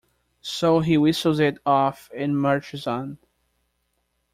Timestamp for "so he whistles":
0.41-1.37